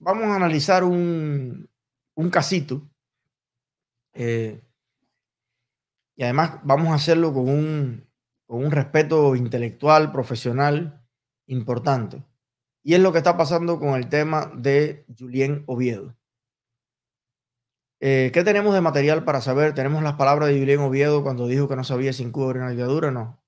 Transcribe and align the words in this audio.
vamos 0.00 0.24
a 0.24 0.36
analizar 0.36 0.82
un, 0.82 1.70
un 2.14 2.30
casito. 2.30 2.90
Eh, 4.12 4.60
y 6.16 6.24
además 6.24 6.58
vamos 6.64 6.88
a 6.88 6.94
hacerlo 6.94 7.32
con 7.32 7.48
un, 7.48 8.10
con 8.46 8.64
un 8.64 8.70
respeto 8.70 9.36
intelectual, 9.36 10.10
profesional 10.10 11.06
importante. 11.46 12.24
Y 12.82 12.94
es 12.94 13.00
lo 13.00 13.12
que 13.12 13.18
está 13.18 13.36
pasando 13.36 13.78
con 13.78 13.90
el 13.90 14.08
tema 14.08 14.50
de 14.56 15.06
Julien 15.16 15.64
Oviedo. 15.66 16.16
Eh, 18.00 18.30
¿Qué 18.32 18.42
tenemos 18.42 18.74
de 18.74 18.80
material 18.80 19.24
para 19.24 19.42
saber? 19.42 19.74
¿Tenemos 19.74 20.02
las 20.02 20.14
palabras 20.14 20.48
de 20.48 20.58
Julien 20.58 20.80
Oviedo 20.80 21.22
cuando 21.22 21.46
dijo 21.46 21.68
que 21.68 21.76
no 21.76 21.84
sabía 21.84 22.14
si 22.14 22.22
en 22.22 22.32
Cuba 22.32 22.50
era 22.50 22.60
una 22.60 22.70
dictadura? 22.70 23.10
No. 23.10 23.38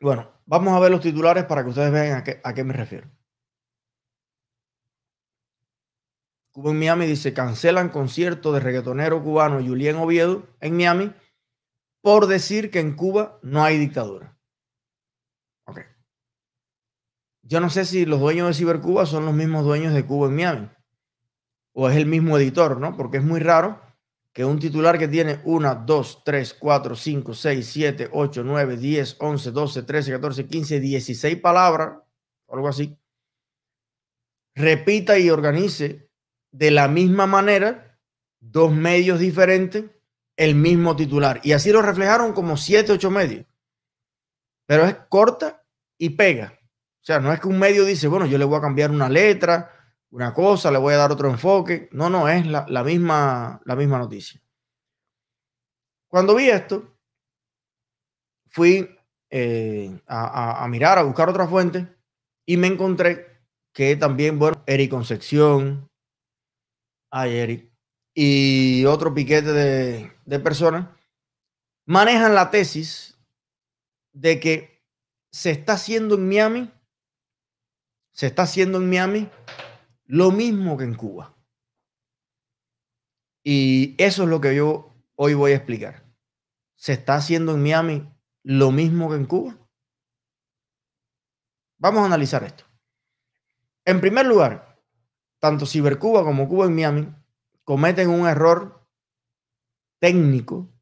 Bueno, 0.00 0.37
vamos 0.48 0.74
a 0.74 0.80
ver 0.80 0.90
los 0.90 1.00
titulares 1.00 1.44
para 1.44 1.62
que 1.62 1.68
ustedes 1.68 1.92
vean 1.92 2.16
a 2.16 2.24
qué, 2.24 2.40
a 2.42 2.54
qué 2.54 2.64
me 2.64 2.72
refiero. 2.72 3.08
Cuba 6.52 6.70
en 6.72 6.78
Miami 6.78 7.06
dice, 7.06 7.32
cancelan 7.32 7.90
concierto 7.90 8.52
de 8.52 8.60
reggaetonero 8.60 9.22
cubano 9.22 9.62
Julien 9.62 9.96
Oviedo 9.96 10.48
en 10.60 10.76
Miami 10.76 11.14
por 12.02 12.26
decir 12.26 12.70
que 12.70 12.80
en 12.80 12.96
Cuba 12.96 13.38
no 13.42 13.62
hay 13.62 13.78
dictadura. 13.78 14.36
Ok. 15.66 15.80
Yo 17.42 17.60
no 17.60 17.70
sé 17.70 17.84
si 17.84 18.06
los 18.06 18.18
dueños 18.18 18.48
de 18.48 18.54
Cibercuba 18.54 19.06
son 19.06 19.26
los 19.26 19.34
mismos 19.34 19.64
dueños 19.64 19.92
de 19.92 20.04
Cuba 20.04 20.28
en 20.28 20.34
Miami. 20.34 20.70
O 21.74 21.88
es 21.88 21.96
el 21.96 22.06
mismo 22.06 22.36
editor, 22.38 22.80
¿no? 22.80 22.96
Porque 22.96 23.18
es 23.18 23.24
muy 23.24 23.38
raro 23.38 23.80
que 24.38 24.44
un 24.44 24.60
titular 24.60 24.96
que 24.96 25.08
tiene 25.08 25.40
1, 25.42 25.82
2, 25.84 26.22
3, 26.24 26.54
4, 26.60 26.94
5, 26.94 27.34
6, 27.34 27.70
7, 27.72 28.10
8, 28.12 28.44
9, 28.44 28.76
10, 28.76 29.16
11, 29.18 29.50
12, 29.50 29.82
13, 29.82 30.12
14, 30.12 30.46
15, 30.46 30.78
16 30.78 31.40
palabras, 31.40 31.98
algo 32.46 32.68
así, 32.68 32.96
repita 34.54 35.18
y 35.18 35.28
organice 35.28 36.08
de 36.52 36.70
la 36.70 36.86
misma 36.86 37.26
manera 37.26 37.98
dos 38.38 38.72
medios 38.72 39.18
diferentes 39.18 39.86
el 40.36 40.54
mismo 40.54 40.94
titular. 40.94 41.40
Y 41.42 41.50
así 41.50 41.72
lo 41.72 41.82
reflejaron 41.82 42.32
como 42.32 42.56
siete, 42.56 42.92
ocho 42.92 43.10
medios. 43.10 43.44
Pero 44.66 44.84
es 44.84 44.94
corta 45.08 45.64
y 45.98 46.10
pega. 46.10 46.56
O 46.62 47.04
sea, 47.04 47.18
no 47.18 47.32
es 47.32 47.40
que 47.40 47.48
un 47.48 47.58
medio 47.58 47.84
dice, 47.84 48.06
bueno, 48.06 48.26
yo 48.26 48.38
le 48.38 48.44
voy 48.44 48.58
a 48.58 48.62
cambiar 48.62 48.92
una 48.92 49.08
letra, 49.08 49.77
una 50.10 50.32
cosa, 50.32 50.70
le 50.70 50.78
voy 50.78 50.94
a 50.94 50.98
dar 50.98 51.12
otro 51.12 51.28
enfoque. 51.28 51.88
No, 51.92 52.08
no, 52.08 52.28
es 52.28 52.46
la, 52.46 52.84
misma, 52.84 53.60
la 53.64 53.76
misma 53.76 53.98
noticia. 53.98 54.40
Cuando 56.08 56.34
vi 56.34 56.48
esto, 56.48 56.96
fui 58.46 58.88
eh, 59.30 60.00
a, 60.06 60.66
mirar, 60.68 60.98
a 60.98 61.02
buscar 61.02 61.28
otra 61.28 61.46
fuente 61.46 61.94
y 62.46 62.56
me 62.56 62.66
encontré 62.66 63.26
que 63.74 63.94
también, 63.96 64.38
bueno, 64.38 64.62
Eric 64.66 64.90
Concepción, 64.90 65.90
ay 67.10 67.36
Eric, 67.36 67.72
y 68.14 68.84
otro 68.86 69.14
piquete 69.14 69.52
de, 69.52 70.12
de 70.24 70.40
personas, 70.40 70.88
manejan 71.84 72.34
la 72.34 72.50
tesis 72.50 73.18
de 74.12 74.40
que 74.40 74.82
se 75.30 75.50
está 75.50 75.74
haciendo 75.74 76.14
en 76.14 76.26
Miami, 76.26 76.72
se 78.12 78.26
está 78.26 78.42
haciendo 78.42 78.78
en 78.78 78.88
Miami 78.88 79.30
lo 80.08 80.32
mismo 80.32 80.76
que 80.76 80.84
en 80.84 80.94
Cuba. 80.94 81.36
Y 83.44 83.94
eso 84.02 84.24
es 84.24 84.28
lo 84.28 84.40
que 84.40 84.56
yo 84.56 84.94
hoy 85.14 85.34
voy 85.34 85.52
a 85.52 85.56
explicar. 85.56 86.04
¿Se 86.76 86.94
está 86.94 87.16
haciendo 87.16 87.52
en 87.52 87.62
Miami 87.62 88.08
lo 88.42 88.72
mismo 88.72 89.10
que 89.10 89.16
en 89.16 89.26
Cuba? 89.26 89.58
Vamos 91.78 92.02
a 92.02 92.06
analizar 92.06 92.42
esto. 92.42 92.64
En 93.84 94.00
primer 94.00 94.26
lugar, 94.26 94.82
tanto 95.40 95.66
Cibercuba 95.66 96.24
como 96.24 96.48
Cuba 96.48 96.66
en 96.66 96.74
Miami 96.74 97.14
cometen 97.62 98.08
un 98.08 98.26
error 98.26 98.86
técnico, 100.00 100.72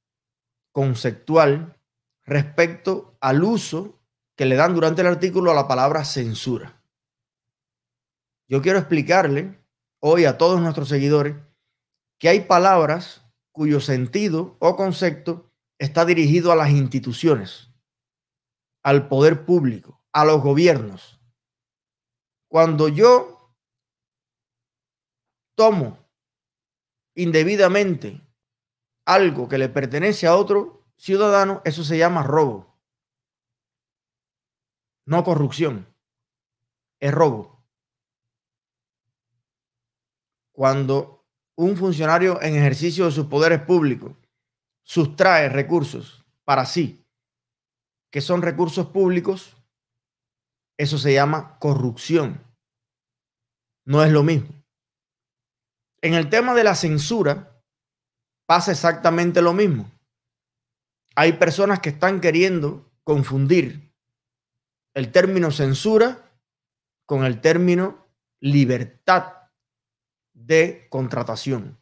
conceptual, 0.72 1.76
respecto 2.24 3.18
al 3.20 3.42
uso 3.42 4.00
que 4.36 4.46
le 4.46 4.54
dan 4.54 4.74
durante 4.74 5.00
el 5.00 5.08
artículo 5.08 5.50
a 5.50 5.54
la 5.54 5.66
palabra 5.66 6.04
censura. 6.04 6.80
Yo 8.48 8.62
quiero 8.62 8.78
explicarle 8.78 9.60
hoy 10.00 10.24
a 10.24 10.38
todos 10.38 10.60
nuestros 10.60 10.88
seguidores 10.88 11.36
que 12.18 12.28
hay 12.28 12.40
palabras 12.40 13.24
cuyo 13.52 13.80
sentido 13.80 14.56
o 14.60 14.76
concepto 14.76 15.52
está 15.78 16.04
dirigido 16.04 16.52
a 16.52 16.56
las 16.56 16.70
instituciones, 16.70 17.72
al 18.82 19.08
poder 19.08 19.44
público, 19.44 20.02
a 20.12 20.24
los 20.24 20.42
gobiernos. 20.42 21.20
Cuando 22.48 22.88
yo 22.88 23.54
tomo 25.56 25.98
indebidamente 27.14 28.20
algo 29.06 29.48
que 29.48 29.58
le 29.58 29.68
pertenece 29.68 30.26
a 30.26 30.36
otro 30.36 30.86
ciudadano, 30.96 31.62
eso 31.64 31.82
se 31.82 31.98
llama 31.98 32.22
robo. 32.22 32.78
No 35.06 35.24
corrupción, 35.24 35.86
es 37.00 37.12
robo. 37.12 37.55
Cuando 40.56 41.26
un 41.54 41.76
funcionario 41.76 42.40
en 42.40 42.56
ejercicio 42.56 43.04
de 43.04 43.12
sus 43.12 43.26
poderes 43.26 43.60
públicos 43.60 44.16
sustrae 44.82 45.50
recursos 45.50 46.24
para 46.44 46.64
sí, 46.64 47.04
que 48.10 48.22
son 48.22 48.40
recursos 48.40 48.86
públicos, 48.86 49.54
eso 50.78 50.96
se 50.96 51.12
llama 51.12 51.58
corrupción. 51.58 52.42
No 53.84 54.02
es 54.02 54.10
lo 54.10 54.22
mismo. 54.22 54.48
En 56.00 56.14
el 56.14 56.30
tema 56.30 56.54
de 56.54 56.64
la 56.64 56.74
censura 56.74 57.62
pasa 58.46 58.72
exactamente 58.72 59.42
lo 59.42 59.52
mismo. 59.52 59.90
Hay 61.16 61.34
personas 61.34 61.80
que 61.80 61.90
están 61.90 62.22
queriendo 62.22 62.90
confundir 63.04 63.92
el 64.94 65.12
término 65.12 65.50
censura 65.50 66.32
con 67.04 67.26
el 67.26 67.42
término 67.42 68.06
libertad 68.40 69.35
de 70.36 70.86
contratación. 70.90 71.78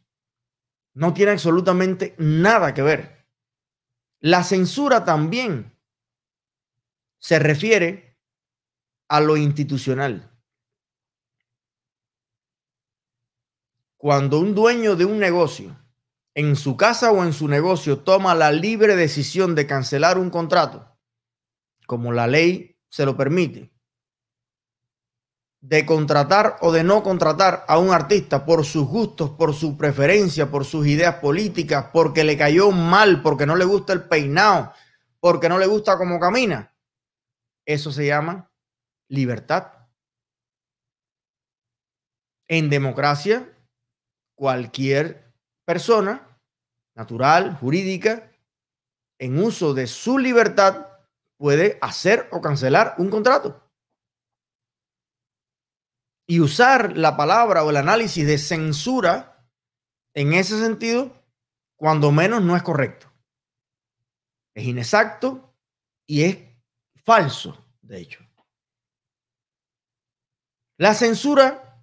No 0.94 1.12
tiene 1.12 1.32
absolutamente 1.32 2.14
nada 2.18 2.72
que 2.72 2.82
ver. 2.82 3.26
La 4.20 4.44
censura 4.44 5.04
también 5.04 5.76
se 7.18 7.38
refiere 7.38 8.16
a 9.08 9.20
lo 9.20 9.36
institucional. 9.36 10.30
Cuando 13.96 14.38
un 14.38 14.54
dueño 14.54 14.96
de 14.96 15.04
un 15.04 15.18
negocio, 15.18 15.76
en 16.34 16.56
su 16.56 16.76
casa 16.76 17.10
o 17.10 17.24
en 17.24 17.32
su 17.32 17.48
negocio, 17.48 18.00
toma 18.00 18.34
la 18.34 18.52
libre 18.52 18.96
decisión 18.96 19.54
de 19.54 19.66
cancelar 19.66 20.18
un 20.18 20.30
contrato, 20.30 20.96
como 21.86 22.12
la 22.12 22.26
ley 22.26 22.78
se 22.88 23.04
lo 23.04 23.16
permite, 23.16 23.73
de 25.64 25.86
contratar 25.86 26.58
o 26.60 26.72
de 26.72 26.84
no 26.84 27.02
contratar 27.02 27.64
a 27.68 27.78
un 27.78 27.90
artista 27.90 28.44
por 28.44 28.66
sus 28.66 28.86
gustos, 28.86 29.30
por 29.30 29.54
su 29.54 29.78
preferencia, 29.78 30.50
por 30.50 30.66
sus 30.66 30.86
ideas 30.86 31.14
políticas, 31.16 31.86
porque 31.90 32.22
le 32.22 32.36
cayó 32.36 32.70
mal, 32.70 33.22
porque 33.22 33.46
no 33.46 33.56
le 33.56 33.64
gusta 33.64 33.94
el 33.94 34.02
peinado, 34.02 34.74
porque 35.20 35.48
no 35.48 35.58
le 35.58 35.66
gusta 35.66 35.96
cómo 35.96 36.20
camina. 36.20 36.76
Eso 37.64 37.90
se 37.90 38.04
llama 38.04 38.52
libertad. 39.08 39.72
En 42.46 42.68
democracia 42.68 43.50
cualquier 44.34 45.32
persona 45.64 46.28
natural, 46.94 47.56
jurídica, 47.56 48.30
en 49.18 49.42
uso 49.42 49.72
de 49.72 49.86
su 49.86 50.18
libertad, 50.18 50.88
puede 51.38 51.78
hacer 51.80 52.28
o 52.32 52.42
cancelar 52.42 52.96
un 52.98 53.08
contrato. 53.08 53.63
Y 56.26 56.40
usar 56.40 56.96
la 56.96 57.16
palabra 57.16 57.64
o 57.64 57.70
el 57.70 57.76
análisis 57.76 58.26
de 58.26 58.38
censura 58.38 59.46
en 60.14 60.32
ese 60.32 60.58
sentido, 60.58 61.12
cuando 61.76 62.12
menos 62.12 62.42
no 62.42 62.56
es 62.56 62.62
correcto. 62.62 63.12
Es 64.54 64.64
inexacto 64.64 65.54
y 66.06 66.22
es 66.22 66.38
falso, 66.94 67.66
de 67.82 67.98
hecho. 67.98 68.24
La 70.76 70.94
censura 70.94 71.82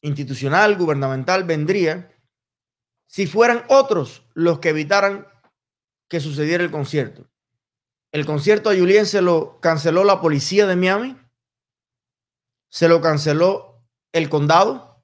institucional, 0.00 0.76
gubernamental, 0.76 1.44
vendría 1.44 2.10
si 3.06 3.26
fueran 3.26 3.64
otros 3.68 4.24
los 4.34 4.58
que 4.58 4.70
evitaran 4.70 5.26
que 6.08 6.20
sucediera 6.20 6.64
el 6.64 6.70
concierto. 6.70 7.28
El 8.12 8.26
concierto 8.26 8.70
a 8.70 8.76
Julien 8.76 9.06
se 9.06 9.22
lo 9.22 9.60
canceló 9.60 10.04
la 10.04 10.20
policía 10.20 10.66
de 10.66 10.76
Miami, 10.76 11.16
se 12.74 12.88
lo 12.88 13.00
canceló 13.00 13.86
el 14.10 14.28
condado, 14.28 15.00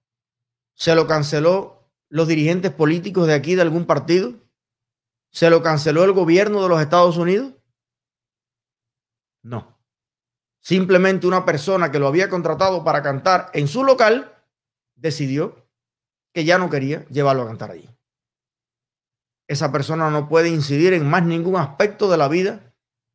se 0.75 0.97
lo 0.97 1.07
canceló 1.07 1.89
los 2.09 2.27
dirigentes 2.27 2.73
políticos 2.73 3.29
de 3.29 3.35
aquí 3.35 3.55
de 3.55 3.63
algún 3.63 3.87
partido, 3.87 4.35
se 5.31 5.51
lo 5.51 5.63
canceló 5.63 6.03
el 6.03 6.11
gobierno 6.11 6.65
de 6.65 6.69
los 6.69 6.81
Estados 6.81 7.17
Unidos. 7.17 7.55
No, 9.43 9.79
Simplemente 10.61 11.29
una 11.29 11.45
persona 11.45 11.93
que 11.93 12.01
lo 12.01 12.09
había 12.09 12.29
contratado 12.29 12.83
para 12.83 13.05
cantar 13.05 13.51
en 13.55 13.69
su 13.69 13.85
local 13.85 14.45
decidió 14.97 15.71
que 16.35 16.45
ya 16.45 16.59
no 16.59 16.71
quería 16.71 17.07
llevarlo 17.07 17.43
a 17.43 17.47
cantar 17.47 17.71
allí. 17.71 17.89
Esa 19.47 19.71
persona 19.71 20.11
no 20.11 20.29
puede 20.29 20.49
incidir 20.49 20.93
en 20.93 21.09
más 21.09 21.25
ningún 21.25 21.55
aspecto 21.55 22.11
de 22.11 22.17
la 22.17 22.27
vida 22.27 22.70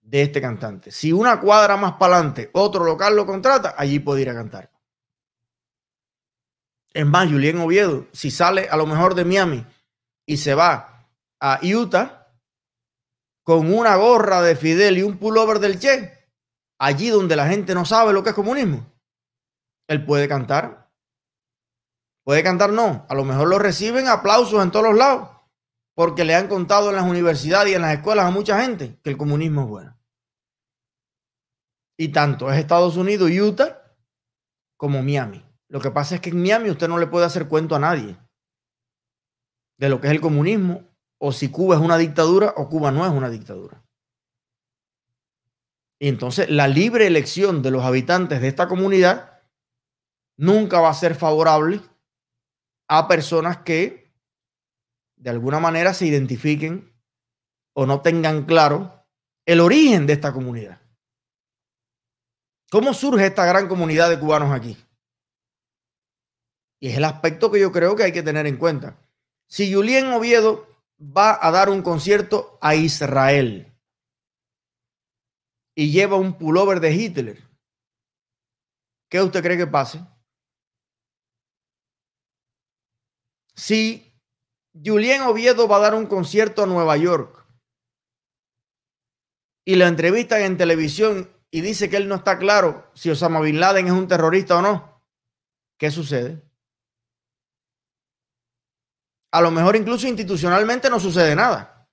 de 0.06 0.22
este 0.22 0.40
cantante. 0.40 0.92
Si 0.92 1.12
una 1.12 1.40
cuadra 1.40 1.78
más 1.78 1.94
para 1.94 2.18
adelante 2.18 2.50
otro 2.54 2.84
local 2.84 3.16
lo 3.16 3.26
contrata, 3.26 3.76
allí 3.78 4.00
puede 4.00 4.22
ir 4.22 4.30
a 4.30 4.36
cantar. 4.36 4.72
Es 6.94 7.06
más, 7.06 7.30
Julián 7.30 7.60
Oviedo, 7.60 8.08
si 8.14 8.32
sale 8.32 8.70
a 8.70 8.78
lo 8.78 8.86
mejor 8.86 9.16
de 9.16 9.26
Miami 9.26 9.66
y 10.26 10.38
se 10.38 10.54
va 10.54 11.10
a 11.42 11.60
Utah 11.62 12.34
con 13.44 13.74
una 13.74 13.96
gorra 13.96 14.42
de 14.42 14.56
Fidel 14.56 14.98
y 14.98 15.04
un 15.04 15.18
pullover 15.18 15.60
del 15.60 15.80
Che, 15.80 16.30
allí 16.80 17.10
donde 17.10 17.36
la 17.36 17.48
gente 17.48 17.74
no 17.74 17.84
sabe 17.84 18.14
lo 18.14 18.24
que 18.24 18.30
es 18.30 18.36
comunismo, 18.36 18.86
él 19.88 20.06
puede 20.06 20.28
cantar. 20.28 20.90
Puede 22.24 22.44
cantar, 22.44 22.72
no. 22.72 23.06
A 23.10 23.14
lo 23.14 23.24
mejor 23.24 23.48
lo 23.48 23.60
reciben 23.60 24.08
aplausos 24.08 24.64
en 24.64 24.72
todos 24.72 24.86
los 24.86 24.98
lados, 24.98 25.30
porque 25.94 26.26
le 26.26 26.34
han 26.34 26.48
contado 26.48 26.90
en 26.90 26.96
las 26.96 27.06
universidades 27.06 27.72
y 27.72 27.76
en 27.76 27.82
las 27.82 27.94
escuelas 27.94 28.26
a 28.26 28.32
mucha 28.32 28.62
gente 28.62 29.00
que 29.04 29.10
el 29.10 29.18
comunismo 29.18 29.62
es 29.62 29.68
bueno. 29.68 29.95
Y 31.98 32.10
tanto 32.10 32.52
es 32.52 32.60
Estados 32.60 32.98
Unidos, 32.98 33.32
Utah, 33.32 33.82
como 34.78 35.02
Miami. 35.02 35.44
Lo 35.70 35.80
que 35.80 35.92
pasa 35.92 36.16
es 36.16 36.22
que 36.22 36.30
en 36.30 36.42
Miami 36.42 36.70
usted 36.70 36.88
no 36.88 36.98
le 36.98 37.08
puede 37.08 37.26
hacer 37.26 37.48
cuento 37.48 37.76
a 37.76 37.80
nadie 37.80 38.18
de 39.78 39.90
lo 39.90 40.00
que 40.00 40.08
es 40.08 40.14
el 40.14 40.22
comunismo 40.22 40.88
o 41.18 41.32
si 41.32 41.50
Cuba 41.50 41.76
es 41.76 41.82
una 41.82 41.98
dictadura 41.98 42.54
o 42.58 42.70
Cuba 42.70 42.92
no 42.92 43.06
es 43.06 43.12
una 43.12 43.30
dictadura. 43.30 43.84
Y 46.00 46.08
entonces 46.08 46.50
la 46.50 46.68
libre 46.68 47.08
elección 47.08 47.62
de 47.62 47.72
los 47.72 47.84
habitantes 47.84 48.42
de 48.42 48.48
esta 48.48 48.68
comunidad 48.68 49.42
nunca 50.38 50.82
va 50.82 50.90
a 50.90 50.94
ser 50.94 51.16
favorable 51.16 51.82
a 52.88 53.08
personas 53.08 53.58
que 53.58 54.14
de 55.16 55.30
alguna 55.30 55.60
manera 55.60 55.94
se 55.94 56.06
identifiquen 56.06 56.94
o 57.74 57.86
no 57.86 58.02
tengan 58.02 58.44
claro 58.44 59.06
el 59.46 59.62
origen 59.62 60.06
de 60.06 60.14
esta 60.14 60.34
comunidad. 60.34 60.82
¿Cómo 62.76 62.94
surge 62.94 63.28
esta 63.28 63.46
gran 63.46 63.70
comunidad 63.70 64.10
de 64.10 64.20
cubanos 64.20 64.52
aquí? 64.52 64.76
Y 66.82 66.90
es 66.90 66.98
el 66.98 67.06
aspecto 67.06 67.50
que 67.50 67.58
yo 67.58 67.72
creo 67.72 67.96
que 67.96 68.04
hay 68.04 68.12
que 68.12 68.22
tener 68.22 68.46
en 68.48 68.58
cuenta. 68.58 69.00
Si 69.48 69.74
Julián 69.74 70.12
Oviedo 70.12 70.68
va 71.00 71.40
a 71.42 71.52
dar 71.52 71.70
un 71.70 71.82
concierto 71.82 72.60
a 72.62 72.76
Israel 72.76 73.74
y 75.74 75.90
lleva 75.94 76.18
un 76.18 76.38
pullover 76.38 76.82
de 76.82 76.94
Hitler, 76.94 77.44
¿qué 79.10 79.22
usted 79.22 79.42
cree 79.42 79.56
que 79.56 79.68
pase? 79.68 80.06
Si 83.56 84.20
Julián 84.74 85.22
Oviedo 85.22 85.70
va 85.70 85.78
a 85.78 85.80
dar 85.80 85.96
un 85.96 86.08
concierto 86.08 86.64
a 86.64 86.68
Nueva 86.68 86.98
York 86.98 87.48
y 89.64 89.78
lo 89.78 89.86
entrevistan 89.86 90.42
en 90.42 90.58
televisión 90.58 91.35
y 91.56 91.62
dice 91.62 91.90
que 91.90 91.96
él 91.96 92.10
no 92.10 92.16
está 92.16 92.38
claro 92.38 92.92
si 92.96 93.10
Osama 93.10 93.40
Bin 93.40 93.62
Laden 93.62 93.86
es 93.86 93.94
un 93.94 94.10
terrorista 94.10 94.58
o 94.58 94.62
no, 94.62 95.02
¿qué 95.78 95.90
sucede? 95.90 96.44
A 99.32 99.40
lo 99.40 99.52
mejor 99.52 99.78
incluso 99.78 100.06
institucionalmente 100.06 100.90
no 100.90 101.00
sucede 101.00 101.34
nada. 101.34 101.88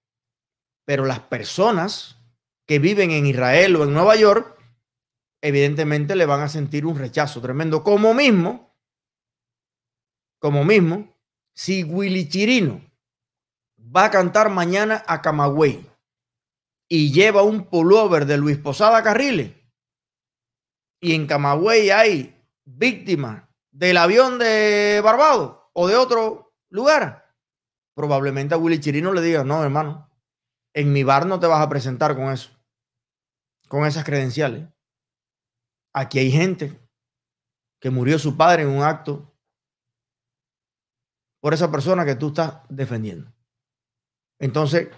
Pero 0.85 1.05
las 1.05 1.21
personas 1.21 2.19
que 2.67 2.81
viven 2.81 3.13
en 3.13 3.25
Israel 3.25 3.77
o 3.77 3.85
en 3.85 3.95
Nueva 3.95 4.17
York, 4.17 4.59
evidentemente 5.41 6.17
le 6.17 6.27
van 6.27 6.41
a 6.41 6.49
sentir 6.49 6.85
un 6.85 6.99
rechazo 6.99 7.41
tremendo. 7.41 7.85
Como 7.85 8.15
mismo, 8.15 8.77
como 10.41 10.65
mismo, 10.65 11.17
si 11.55 11.85
Willy 11.85 12.29
Chirino 12.29 12.81
va 13.79 14.07
a 14.07 14.11
cantar 14.11 14.51
mañana 14.51 15.05
a 15.07 15.23
Camagüey 15.23 15.89
y 16.95 17.11
lleva 17.11 17.43
un 17.43 17.71
pullover 17.71 18.27
de 18.27 18.37
Luis 18.37 18.59
Posada 18.59 19.03
Carriles 19.03 19.51
y 21.01 21.15
en 21.15 21.27
Camagüey 21.27 21.89
hay 21.89 22.39
víctimas 22.67 23.49
del 23.71 23.97
avión 23.97 24.39
de 24.39 25.01
Barbados 25.03 25.57
o 25.73 25.89
de 25.89 25.97
otro 25.97 26.53
lugar, 26.69 27.35
probablemente 27.95 28.55
a 28.55 28.59
Willy 28.59 28.79
Chirino 28.79 29.11
le 29.15 29.23
diga, 29.23 29.43
no, 29.43 29.65
hermano, 29.65 30.11
en 30.75 30.93
mi 30.93 31.03
bar 31.03 31.25
no 31.25 31.41
te 31.41 31.47
vas 31.47 31.63
a 31.63 31.69
presentar 31.71 32.15
con 32.15 32.31
eso, 32.31 32.51
con 33.69 33.87
esas 33.87 34.05
credenciales. 34.05 34.69
Aquí 35.95 36.19
hay 36.19 36.31
gente 36.31 36.79
que 37.81 37.89
murió 37.89 38.19
su 38.19 38.37
padre 38.37 38.65
en 38.65 38.69
un 38.69 38.83
acto 38.83 39.35
por 41.41 41.55
esa 41.55 41.71
persona 41.71 42.05
que 42.05 42.17
tú 42.17 42.29
estás 42.29 42.57
defendiendo. 42.69 43.33
Entonces, 44.39 44.91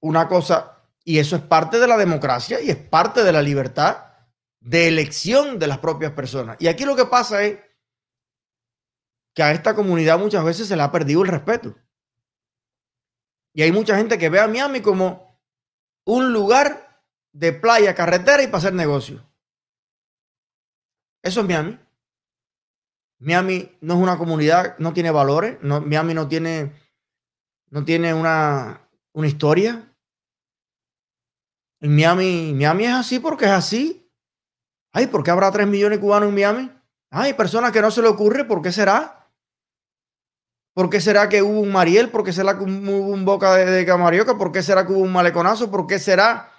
una 0.00 0.26
cosa, 0.28 0.81
y 1.04 1.18
eso 1.18 1.36
es 1.36 1.42
parte 1.42 1.78
de 1.78 1.86
la 1.86 1.96
democracia 1.96 2.60
y 2.60 2.70
es 2.70 2.76
parte 2.76 3.24
de 3.24 3.32
la 3.32 3.42
libertad 3.42 4.12
de 4.60 4.88
elección 4.88 5.58
de 5.58 5.66
las 5.66 5.78
propias 5.78 6.12
personas. 6.12 6.56
Y 6.60 6.68
aquí 6.68 6.84
lo 6.84 6.94
que 6.94 7.06
pasa 7.06 7.42
es 7.42 7.58
que 9.34 9.42
a 9.42 9.52
esta 9.52 9.74
comunidad 9.74 10.18
muchas 10.18 10.44
veces 10.44 10.68
se 10.68 10.76
le 10.76 10.82
ha 10.82 10.92
perdido 10.92 11.22
el 11.22 11.28
respeto. 11.28 11.74
Y 13.54 13.62
hay 13.62 13.72
mucha 13.72 13.96
gente 13.96 14.18
que 14.18 14.28
ve 14.28 14.40
a 14.40 14.48
Miami 14.48 14.80
como 14.80 15.40
un 16.04 16.32
lugar 16.32 17.02
de 17.32 17.52
playa, 17.52 17.94
carretera 17.94 18.42
y 18.42 18.46
para 18.46 18.58
hacer 18.58 18.74
negocio. 18.74 19.26
Eso 21.22 21.40
es 21.40 21.46
Miami. 21.46 21.78
Miami 23.18 23.78
no 23.80 23.94
es 23.94 24.00
una 24.00 24.18
comunidad, 24.18 24.76
no 24.78 24.92
tiene 24.92 25.10
valores. 25.10 25.58
No, 25.62 25.80
Miami 25.80 26.14
no 26.14 26.28
tiene, 26.28 26.72
no 27.70 27.84
tiene 27.84 28.14
una, 28.14 28.88
una 29.12 29.26
historia. 29.26 29.91
Miami, 31.90 32.52
Miami 32.54 32.84
es 32.84 32.94
así 32.94 33.18
porque 33.18 33.46
es 33.46 33.50
así. 33.50 34.10
Ay, 34.92 35.06
¿por 35.06 35.22
qué 35.22 35.30
habrá 35.30 35.50
tres 35.50 35.66
millones 35.66 35.98
de 35.98 36.00
cubanos 36.00 36.28
en 36.28 36.34
Miami? 36.34 36.70
Hay 37.10 37.34
personas 37.34 37.72
que 37.72 37.82
no 37.82 37.90
se 37.90 38.02
le 38.02 38.08
ocurre, 38.08 38.44
¿por 38.44 38.62
qué 38.62 38.72
será? 38.72 39.22
¿Por 40.74 40.88
qué 40.88 41.00
será 41.00 41.28
que 41.28 41.42
hubo 41.42 41.60
un 41.60 41.70
Mariel? 41.70 42.08
¿Por 42.08 42.24
qué 42.24 42.32
será 42.32 42.56
que 42.56 42.64
hubo 42.64 42.68
un 42.68 43.24
Boca 43.24 43.54
de, 43.56 43.84
Camarioca? 43.84 44.38
¿Por 44.38 44.52
qué 44.52 44.62
será 44.62 44.86
que 44.86 44.92
hubo 44.92 45.02
un 45.02 45.12
maleconazo? 45.12 45.70
¿Por 45.70 45.86
qué 45.86 45.98
será 45.98 46.50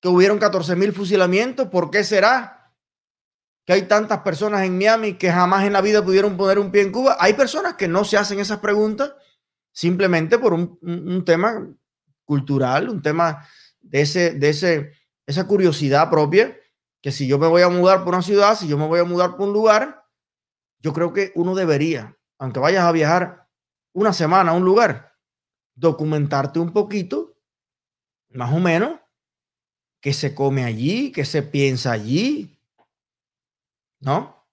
que 0.00 0.08
hubieron 0.08 0.38
14 0.38 0.74
mil 0.74 0.92
fusilamientos? 0.92 1.68
¿Por 1.68 1.90
qué 1.90 2.02
será 2.02 2.72
que 3.64 3.74
hay 3.74 3.82
tantas 3.82 4.20
personas 4.20 4.62
en 4.62 4.76
Miami 4.76 5.14
que 5.14 5.30
jamás 5.30 5.64
en 5.64 5.72
la 5.72 5.80
vida 5.80 6.04
pudieron 6.04 6.36
poner 6.36 6.58
un 6.58 6.72
pie 6.72 6.82
en 6.82 6.90
Cuba? 6.90 7.16
Hay 7.20 7.34
personas 7.34 7.74
que 7.74 7.86
no 7.86 8.04
se 8.04 8.16
hacen 8.16 8.40
esas 8.40 8.58
preguntas 8.58 9.12
simplemente 9.72 10.38
por 10.38 10.52
un, 10.52 11.24
tema 11.24 11.68
cultural, 12.24 12.88
un 12.88 13.00
tema 13.00 13.46
de, 13.80 14.00
ese, 14.02 14.32
de 14.32 14.48
ese, 14.50 14.92
esa 15.26 15.46
curiosidad 15.46 16.10
propia, 16.10 16.56
que 17.02 17.12
si 17.12 17.26
yo 17.26 17.38
me 17.38 17.48
voy 17.48 17.62
a 17.62 17.68
mudar 17.68 18.04
por 18.04 18.14
una 18.14 18.22
ciudad, 18.22 18.56
si 18.56 18.68
yo 18.68 18.76
me 18.78 18.86
voy 18.86 19.00
a 19.00 19.04
mudar 19.04 19.36
por 19.36 19.48
un 19.48 19.52
lugar, 19.52 20.04
yo 20.80 20.92
creo 20.92 21.12
que 21.12 21.32
uno 21.34 21.54
debería 21.54 22.16
aunque 22.40 22.58
vayas 22.58 22.84
a 22.84 22.92
viajar 22.92 23.46
una 23.92 24.14
semana 24.14 24.52
a 24.52 24.54
un 24.54 24.64
lugar, 24.64 25.14
documentarte 25.74 26.58
un 26.58 26.72
poquito, 26.72 27.36
más 28.30 28.50
o 28.52 28.58
menos, 28.58 28.98
qué 30.00 30.14
se 30.14 30.34
come 30.34 30.64
allí, 30.64 31.12
qué 31.12 31.26
se 31.26 31.42
piensa 31.42 31.92
allí, 31.92 32.58
¿no? 34.00 34.48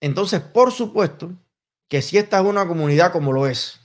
Entonces, 0.00 0.40
por 0.40 0.72
supuesto, 0.72 1.32
que 1.88 2.00
si 2.00 2.16
esta 2.16 2.40
es 2.40 2.46
una 2.46 2.66
comunidad 2.66 3.12
como 3.12 3.30
lo 3.32 3.46
es, 3.46 3.78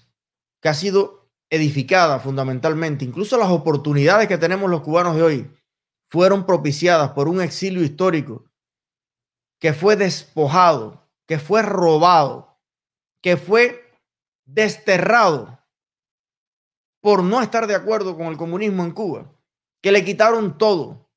que 0.62 0.70
ha 0.70 0.74
sido 0.74 1.17
edificada 1.50 2.20
fundamentalmente, 2.20 3.06
incluso 3.06 3.38
las 3.38 3.50
oportunidades 3.50 4.28
que 4.28 4.38
tenemos 4.38 4.70
los 4.70 4.82
cubanos 4.82 5.16
de 5.16 5.22
hoy 5.22 5.52
fueron 6.08 6.46
propiciadas 6.46 7.12
por 7.12 7.28
un 7.28 7.42
exilio 7.42 7.84
histórico 7.84 8.46
que 9.60 9.74
fue 9.74 9.96
despojado, 9.96 11.10
que 11.26 11.40
fue 11.40 11.62
robado 11.62 12.48
que 13.22 13.38
fue 13.38 13.84
desterrado 14.46 15.60
por 17.02 17.24
no 17.24 17.42
estar 17.42 17.68
de 17.68 17.76
acuerdo 17.76 18.16
con 18.16 18.28
el 18.28 18.38
comunismo 18.38 18.84
en 18.84 18.92
Cuba, 18.92 19.32
que 19.82 19.92
le 19.92 20.04
quitaron 20.04 20.58
todo, 20.58 21.10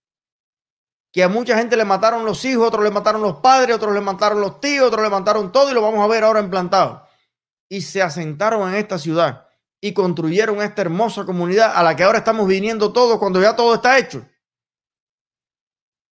que 1.12 1.22
a 1.22 1.28
mucha 1.28 1.56
gente 1.56 1.76
le 1.76 1.84
mataron 1.84 2.24
los 2.24 2.44
hijos, 2.44 2.66
otros 2.66 2.84
le 2.84 2.90
mataron 2.90 3.22
los 3.22 3.36
padres, 3.36 3.76
otros 3.76 3.94
le 3.94 4.00
mataron 4.00 4.40
los 4.40 4.60
tíos, 4.60 4.88
otros 4.88 5.02
le 5.02 5.10
mataron 5.10 5.52
todo 5.52 5.70
y 5.70 5.74
lo 5.74 5.82
vamos 5.82 6.00
a 6.00 6.06
ver 6.06 6.24
ahora 6.24 6.40
implantado. 6.40 7.06
Y 7.68 7.82
se 7.82 8.02
asentaron 8.02 8.68
en 8.68 8.76
esta 8.76 8.98
ciudad 8.98 9.46
y 9.80 9.94
construyeron 9.94 10.60
esta 10.60 10.82
hermosa 10.82 11.24
comunidad 11.24 11.72
a 11.74 11.82
la 11.82 11.96
que 11.96 12.02
ahora 12.02 12.18
estamos 12.18 12.46
viniendo 12.46 12.92
todos 12.92 13.18
cuando 13.18 13.40
ya 13.40 13.56
todo 13.56 13.74
está 13.74 13.98
hecho. 13.98 14.26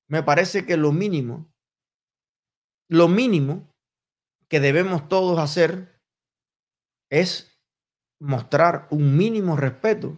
Me 0.08 0.24
parece 0.24 0.66
que 0.66 0.76
lo 0.76 0.92
mínimo, 0.92 1.52
lo 2.90 3.08
mínimo 3.08 3.72
que 4.48 4.60
debemos 4.60 5.08
todos 5.08 5.38
hacer 5.38 6.02
es 7.12 7.56
mostrar 8.20 8.88
un 8.90 9.16
mínimo 9.16 9.56
respeto 9.56 10.18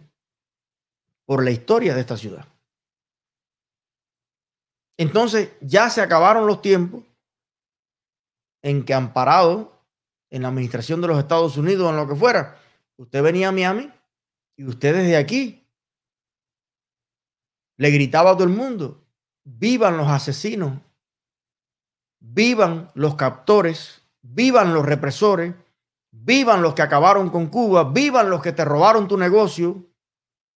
por 1.26 1.44
la 1.44 1.50
historia 1.50 1.94
de 1.94 2.00
esta 2.00 2.16
ciudad. 2.16 2.46
Entonces 4.96 5.52
ya 5.60 5.90
se 5.90 6.00
acabaron 6.00 6.46
los 6.46 6.62
tiempos 6.62 7.04
en 8.62 8.84
que 8.84 8.94
amparado 8.94 9.72
en 10.30 10.42
la 10.42 10.48
administración 10.48 11.00
de 11.00 11.08
los 11.08 11.18
Estados 11.18 11.56
Unidos 11.56 11.90
en 11.90 11.96
lo 11.96 12.08
que 12.08 12.14
fuera, 12.14 12.61
usted 12.96 13.22
venía 13.22 13.48
a 13.48 13.52
Miami 13.52 13.92
y 14.56 14.64
usted 14.64 14.94
desde 14.94 15.16
aquí 15.16 15.68
le 17.76 17.90
gritaba 17.90 18.30
a 18.30 18.34
todo 18.34 18.44
el 18.44 18.50
mundo, 18.50 19.04
vivan 19.44 19.96
los 19.96 20.08
asesinos, 20.08 20.78
vivan 22.20 22.90
los 22.94 23.16
captores, 23.16 24.02
vivan 24.20 24.72
los 24.72 24.86
represores, 24.86 25.54
vivan 26.12 26.62
los 26.62 26.74
que 26.74 26.82
acabaron 26.82 27.30
con 27.30 27.48
Cuba, 27.48 27.84
vivan 27.84 28.30
los 28.30 28.42
que 28.42 28.52
te 28.52 28.64
robaron 28.64 29.08
tu 29.08 29.16
negocio, 29.16 29.90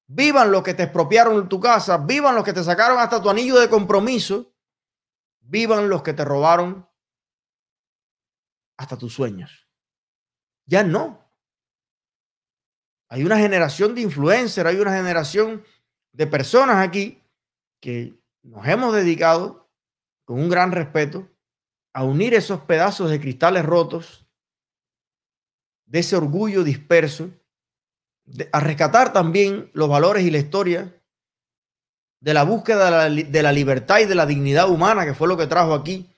vivan 0.07 0.53
los 0.53 0.63
que 0.63 0.75
te 0.75 0.85
expropiaron 0.85 1.49
tu 1.49 1.59
casa, 1.59 1.99
vivan 1.99 2.35
los 2.35 2.45
que 2.45 2.53
te 2.53 2.63
sacaron 2.63 2.99
hasta 2.99 3.21
tu 3.21 3.29
anillo 3.29 3.59
de 3.59 3.69
compromiso, 3.69 4.55
vivan 5.41 5.89
los 5.89 6.03
que 6.03 6.13
te 6.13 6.25
robaron 6.25 6.89
hasta 8.77 8.97
tus 8.97 9.13
sueños. 9.13 9.69
Ya 10.67 10.85
no. 10.85 11.26
Hay 13.09 13.25
una 13.25 13.39
generación 13.39 13.95
de 13.95 14.01
influencers, 14.03 14.69
hay 14.69 14.77
una 14.77 14.97
generación 14.97 15.65
de 16.13 16.27
personas 16.27 16.87
aquí 16.87 17.23
que 17.81 18.19
nos 18.43 18.67
hemos 18.67 18.95
dedicado 18.95 19.69
con 20.25 20.41
un 20.41 20.49
gran 20.49 20.73
respeto 20.73 21.29
a 21.93 22.05
unir 22.05 22.35
esos 22.35 22.61
pedazos 22.61 23.11
de 23.11 23.21
cristales 23.21 23.65
rotos, 23.65 24.27
de 25.87 26.01
ese 26.01 26.17
orgullo 26.17 26.65
disperso, 26.65 27.31
a 28.51 28.61
rescatar 28.61 29.13
también 29.13 29.71
los 29.73 29.89
valores 29.89 30.25
y 30.25 30.31
la 30.31 30.39
historia 30.39 30.93
de 32.21 32.35
la 32.35 32.43
búsqueda 32.43 32.87
de 32.87 32.91
la, 32.91 33.31
de 33.31 33.43
la 33.43 33.53
libertad 33.53 34.01
y 34.01 34.07
de 34.07 34.17
la 34.17 34.27
dignidad 34.27 34.69
humana, 34.69 35.05
que 35.05 35.15
fue 35.15 35.29
lo 35.29 35.37
que 35.37 35.47
trajo 35.47 35.75
aquí 35.75 36.13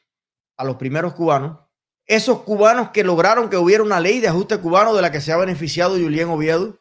a 0.57 0.65
los 0.65 0.77
primeros 0.77 1.13
cubanos. 1.13 1.59
Esos 2.09 2.43
cubanos 2.43 2.91
que 2.91 3.05
lograron 3.05 3.51
que 3.51 3.59
hubiera 3.59 3.83
una 3.83 4.01
ley 4.01 4.19
de 4.19 4.29
ajuste 4.29 4.59
cubano 4.59 4.95
de 4.95 5.03
la 5.03 5.13
que 5.13 5.21
se 5.21 5.31
ha 5.31 5.37
beneficiado 5.37 5.93
Julián 5.93 6.31
Oviedo, 6.31 6.81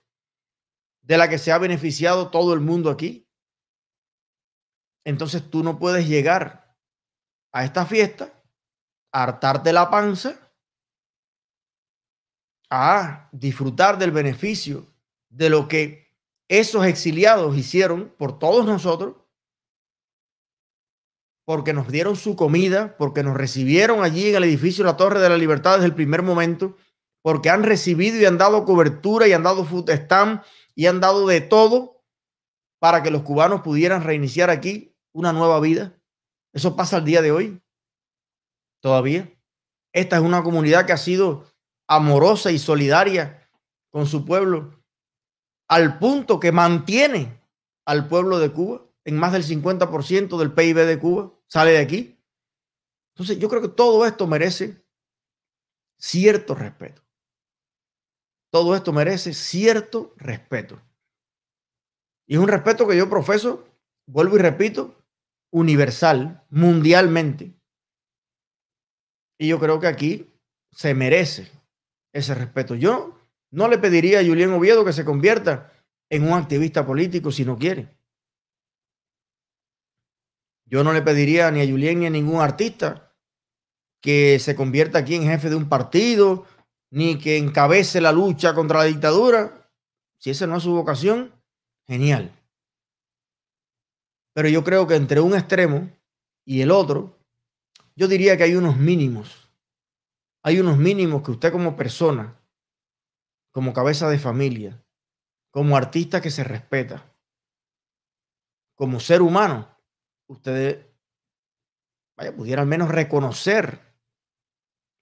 de 1.02 1.18
la 1.18 1.30
que 1.30 1.38
se 1.38 1.52
ha 1.52 1.58
beneficiado 1.58 2.30
todo 2.30 2.54
el 2.54 2.62
mundo 2.62 2.90
aquí. 2.90 3.30
Entonces 5.06 5.50
tú 5.50 5.64
no 5.64 5.80
puedes 5.80 6.08
llegar 6.08 6.78
a 7.52 7.66
esta 7.66 7.86
fiesta, 7.86 8.42
hartarte 9.12 9.74
la 9.74 9.90
panza, 9.90 10.40
a 12.70 13.30
disfrutar 13.34 13.98
del 13.98 14.12
beneficio 14.12 14.86
de 15.30 15.50
lo 15.50 15.68
que 15.68 16.08
esos 16.48 16.86
exiliados 16.86 17.58
hicieron 17.58 18.14
por 18.18 18.40
todos 18.40 18.66
nosotros, 18.66 19.16
porque 21.48 21.72
nos 21.72 21.88
dieron 21.88 22.18
su 22.18 22.36
comida, 22.36 22.98
porque 22.98 23.24
nos 23.24 23.38
recibieron 23.38 24.04
allí 24.04 24.28
en 24.28 24.36
el 24.36 24.44
edificio 24.44 24.84
La 24.84 24.98
Torre 24.98 25.22
de 25.22 25.30
la 25.30 25.38
Libertad 25.38 25.76
desde 25.76 25.86
el 25.86 25.96
primer 25.96 26.22
momento, 26.22 26.76
porque 27.22 27.50
han 27.50 27.64
recibido 27.64 28.20
y 28.20 28.26
han 28.26 28.38
dado 28.38 28.66
cobertura 28.66 29.30
y 29.30 29.32
han 29.32 29.44
dado 29.44 29.64
food 29.64 29.90
y 30.76 30.88
han 30.88 31.00
dado 31.00 31.26
de 31.26 31.40
todo 31.40 32.04
para 32.80 33.02
que 33.02 33.12
los 33.12 33.22
cubanos 33.22 33.62
pudieran 33.62 34.04
reiniciar 34.04 34.50
aquí 34.50 34.94
una 35.14 35.32
nueva 35.32 35.62
vida. 35.62 35.98
Eso 36.52 36.76
pasa 36.76 36.98
al 36.98 37.06
día 37.06 37.22
de 37.22 37.32
hoy. 37.32 37.62
Todavía. 38.82 39.34
Esta 39.94 40.18
es 40.18 40.24
una 40.24 40.44
comunidad 40.44 40.86
que 40.86 40.92
ha 40.92 40.98
sido 40.98 41.46
amorosa 41.88 42.52
y 42.52 42.60
solidaria 42.60 43.50
con 43.90 44.06
su 44.06 44.26
pueblo 44.26 44.84
al 45.70 45.98
punto 45.98 46.42
que 46.42 46.52
mantiene 46.52 47.42
al 47.86 48.10
pueblo 48.10 48.38
de 48.38 48.52
Cuba 48.52 48.82
en 49.06 49.16
más 49.16 49.32
del 49.32 49.46
50% 49.46 50.38
del 50.38 50.52
PIB 50.52 50.86
de 50.86 51.00
Cuba. 51.00 51.37
Sale 51.50 51.72
de 51.72 51.80
aquí. 51.80 52.18
Entonces 53.16 53.40
yo 53.40 53.50
creo 53.50 53.62
que 53.62 53.70
todo 53.70 54.06
esto 54.06 54.28
merece 54.28 54.84
cierto 55.98 56.56
respeto. 56.56 57.02
Todo 58.52 58.76
esto 58.76 58.94
merece 58.94 59.34
cierto 59.34 60.14
respeto. 60.18 60.82
Y 62.28 62.36
es 62.36 62.40
un 62.40 62.48
respeto 62.48 62.88
que 62.88 62.98
yo 62.98 63.10
profeso, 63.10 63.68
vuelvo 64.06 64.36
y 64.36 64.40
repito, 64.40 64.96
universal, 65.52 66.46
mundialmente. 66.50 67.54
Y 69.40 69.48
yo 69.48 69.60
creo 69.60 69.80
que 69.80 69.88
aquí 69.88 70.34
se 70.72 70.94
merece 70.94 71.52
ese 72.14 72.36
respeto. 72.36 72.76
Yo 72.76 73.20
no 73.52 73.68
le 73.68 73.78
pediría 73.78 74.20
a 74.20 74.26
Julián 74.26 74.54
Oviedo 74.54 74.84
que 74.84 74.94
se 74.94 75.06
convierta 75.06 75.72
en 76.10 76.24
un 76.24 76.34
activista 76.34 76.86
político 76.86 77.32
si 77.32 77.46
no 77.46 77.58
quiere. 77.58 77.97
Yo 80.70 80.84
no 80.84 80.94
le 80.94 81.02
pediría 81.02 81.50
ni 81.52 81.62
a 81.62 81.66
Julián 81.68 82.00
ni 82.00 82.06
a 82.06 82.10
ningún 82.10 82.42
artista 82.42 83.14
que 84.02 84.38
se 84.40 84.56
convierta 84.56 85.00
aquí 85.00 85.16
en 85.16 85.24
jefe 85.24 85.50
de 85.50 85.56
un 85.56 85.70
partido 85.70 86.46
ni 86.90 87.18
que 87.18 87.38
encabece 87.38 88.00
la 88.02 88.12
lucha 88.12 88.54
contra 88.54 88.80
la 88.80 88.86
dictadura, 88.86 89.70
si 90.18 90.30
esa 90.30 90.48
no 90.48 90.58
es 90.58 90.64
su 90.64 90.72
vocación, 90.72 91.34
genial. 91.86 92.32
Pero 94.34 94.50
yo 94.50 94.64
creo 94.64 94.88
que 94.88 94.96
entre 94.96 95.20
un 95.20 95.36
extremo 95.36 95.90
y 96.46 96.62
el 96.62 96.72
otro, 96.72 97.18
yo 97.96 98.08
diría 98.08 98.38
que 98.38 98.44
hay 98.44 98.56
unos 98.56 98.78
mínimos. 98.78 99.50
Hay 100.44 100.60
unos 100.60 100.78
mínimos 100.78 101.24
que 101.24 101.32
usted 101.32 101.52
como 101.52 101.76
persona, 101.76 102.40
como 103.52 103.74
cabeza 103.74 104.10
de 104.10 104.20
familia, 104.20 104.82
como 105.52 105.76
artista 105.76 106.22
que 106.22 106.32
se 106.32 106.44
respeta, 106.44 107.12
como 108.76 109.00
ser 109.00 109.22
humano, 109.22 109.77
usted 110.28 110.88
vaya, 112.16 112.36
pudiera 112.36 112.62
al 112.62 112.68
menos 112.68 112.90
reconocer 112.90 113.80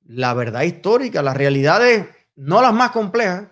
la 0.05 0.33
verdad 0.33 0.61
histórica, 0.61 1.21
las 1.21 1.35
realidades, 1.35 2.07
no 2.35 2.61
las 2.61 2.73
más 2.73 2.91
complejas, 2.91 3.49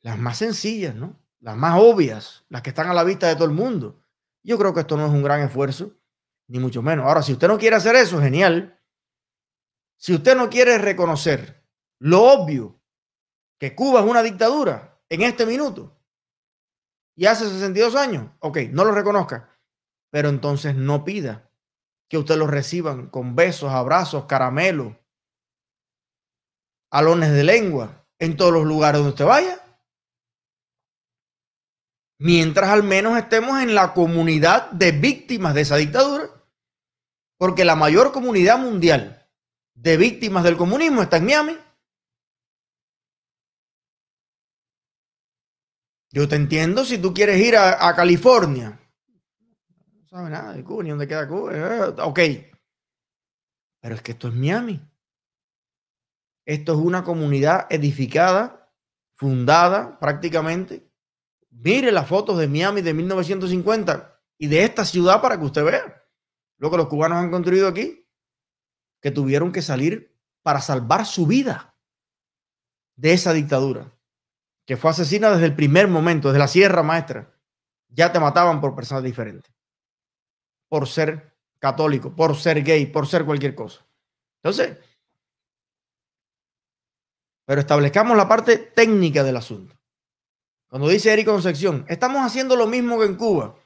las 0.00 0.18
más 0.18 0.38
sencillas, 0.38 0.94
¿no? 0.94 1.18
Las 1.40 1.56
más 1.56 1.78
obvias, 1.80 2.44
las 2.48 2.62
que 2.62 2.70
están 2.70 2.88
a 2.88 2.94
la 2.94 3.04
vista 3.04 3.28
de 3.28 3.34
todo 3.34 3.44
el 3.44 3.52
mundo. 3.52 4.04
Yo 4.42 4.58
creo 4.58 4.74
que 4.74 4.80
esto 4.80 4.96
no 4.96 5.06
es 5.06 5.12
un 5.12 5.22
gran 5.22 5.40
esfuerzo, 5.40 5.96
ni 6.48 6.58
mucho 6.58 6.82
menos. 6.82 7.06
Ahora, 7.06 7.22
si 7.22 7.32
usted 7.32 7.48
no 7.48 7.58
quiere 7.58 7.76
hacer 7.76 7.94
eso, 7.96 8.20
genial. 8.20 8.80
Si 9.96 10.14
usted 10.14 10.36
no 10.36 10.50
quiere 10.50 10.78
reconocer 10.78 11.64
lo 11.98 12.22
obvio, 12.22 12.80
que 13.58 13.74
Cuba 13.74 14.00
es 14.00 14.06
una 14.06 14.22
dictadura 14.22 15.00
en 15.08 15.22
este 15.22 15.46
minuto, 15.46 15.96
y 17.16 17.26
hace 17.26 17.48
62 17.48 17.96
años, 17.96 18.30
ok, 18.38 18.58
no 18.70 18.84
lo 18.84 18.92
reconozca, 18.92 19.57
pero 20.10 20.28
entonces 20.28 20.74
no 20.74 21.04
pida 21.04 21.50
que 22.08 22.18
usted 22.18 22.36
lo 22.36 22.46
reciban 22.46 23.08
con 23.08 23.36
besos, 23.36 23.70
abrazos, 23.70 24.24
caramelos, 24.24 24.94
alones 26.90 27.32
de 27.32 27.44
lengua 27.44 28.06
en 28.18 28.36
todos 28.36 28.52
los 28.52 28.64
lugares 28.64 28.98
donde 28.98 29.10
usted 29.10 29.26
vaya. 29.26 29.60
Mientras 32.20 32.70
al 32.70 32.82
menos 32.82 33.16
estemos 33.16 33.62
en 33.62 33.74
la 33.74 33.94
comunidad 33.94 34.70
de 34.72 34.92
víctimas 34.92 35.54
de 35.54 35.60
esa 35.60 35.76
dictadura, 35.76 36.28
porque 37.38 37.64
la 37.64 37.76
mayor 37.76 38.10
comunidad 38.12 38.58
mundial 38.58 39.28
de 39.74 39.96
víctimas 39.96 40.42
del 40.42 40.56
comunismo 40.56 41.02
está 41.02 41.18
en 41.18 41.26
Miami. 41.26 41.58
Yo 46.10 46.26
te 46.26 46.36
entiendo 46.36 46.84
si 46.84 46.98
tú 46.98 47.14
quieres 47.14 47.38
ir 47.38 47.56
a, 47.56 47.94
California. 47.94 48.80
No 50.10 50.18
sabes 50.18 50.30
nada 50.30 50.54
de 50.54 50.64
Cuba, 50.64 50.82
ni 50.82 50.90
dónde 50.90 51.06
queda 51.06 51.28
Cuba. 51.28 51.94
Ok. 52.04 52.20
Pero 53.80 53.94
es 53.94 54.00
que 54.00 54.12
esto 54.12 54.28
es 54.28 54.34
Miami. 54.34 54.80
Esto 56.46 56.72
es 56.72 56.78
una 56.78 57.04
comunidad 57.04 57.66
edificada, 57.68 58.72
fundada 59.12 59.98
prácticamente. 59.98 60.90
Mire 61.50 61.92
las 61.92 62.08
fotos 62.08 62.38
de 62.38 62.48
Miami 62.48 62.80
de 62.80 62.94
1950 62.94 64.18
y 64.38 64.46
de 64.46 64.64
esta 64.64 64.86
ciudad 64.86 65.20
para 65.20 65.38
que 65.38 65.44
usted 65.44 65.64
vea 65.64 66.04
lo 66.56 66.70
que 66.70 66.78
los 66.78 66.88
cubanos 66.88 67.18
han 67.18 67.30
construido 67.30 67.68
aquí, 67.68 68.08
que 69.02 69.10
tuvieron 69.10 69.52
que 69.52 69.60
salir 69.60 70.18
para 70.42 70.62
salvar 70.62 71.04
su 71.04 71.26
vida 71.26 71.76
de 72.96 73.12
esa 73.12 73.34
dictadura, 73.34 73.92
que 74.66 74.78
fue 74.78 74.90
asesina 74.90 75.30
desde 75.30 75.44
el 75.44 75.54
primer 75.54 75.86
momento, 75.86 76.28
desde 76.28 76.38
la 76.38 76.48
Sierra 76.48 76.82
Maestra. 76.82 77.30
Ya 77.88 78.10
te 78.10 78.20
mataban 78.20 78.60
por 78.60 78.74
personas 78.74 79.04
diferentes, 79.04 79.52
por 80.68 80.86
ser 80.88 81.36
católico, 81.58 82.14
por 82.14 82.36
ser 82.36 82.62
gay, 82.62 82.86
por 82.86 83.06
ser 83.06 83.24
cualquier 83.24 83.54
cosa. 83.54 83.84
Entonces, 84.42 84.78
pero 87.44 87.60
establezcamos 87.60 88.16
la 88.16 88.28
parte 88.28 88.58
técnica 88.58 89.24
del 89.24 89.36
asunto. 89.36 89.74
Cuando 90.68 90.88
dice 90.88 91.12
Eric 91.12 91.26
Concepción, 91.26 91.86
estamos 91.88 92.24
haciendo 92.24 92.56
lo 92.56 92.66
mismo 92.66 92.98
que 92.98 93.06
en 93.06 93.16
Cuba. 93.16 93.56